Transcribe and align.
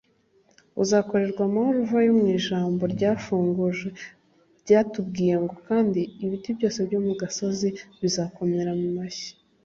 uzashorerwa 0.83 1.41
amahoro 1.49 1.77
uvayo 1.85 2.11
mu 2.19 2.25
ijambo 2.37 2.81
twafunguje 2.93 3.87
ryatubwiye 4.61 5.35
ngo" 5.43 5.55
kandi 5.67 6.01
ibiti 6.25 6.49
byose 6.57 6.79
byo 6.87 6.99
mu 7.05 7.13
gasozi 7.21 7.67
bizabakomera 8.01 8.71
mu 8.81 8.89
mashyi 8.97 9.29